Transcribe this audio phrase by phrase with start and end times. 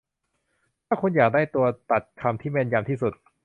[0.87, 3.13] ถ้าคุณอยากได้ตัวตัดคำที่แม่นยำที่สุด